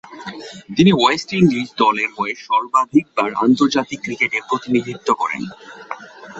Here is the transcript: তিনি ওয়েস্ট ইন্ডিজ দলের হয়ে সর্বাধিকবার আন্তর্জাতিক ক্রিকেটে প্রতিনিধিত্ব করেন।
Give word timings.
তিনি 0.75 0.91
ওয়েস্ট 0.93 1.29
ইন্ডিজ 1.33 1.67
দলের 1.77 2.09
হয়ে 2.17 2.33
সর্বাধিকবার 2.47 3.29
আন্তর্জাতিক 3.45 3.99
ক্রিকেটে 4.03 4.39
প্রতিনিধিত্ব 4.49 5.07
করেন। 5.13 5.43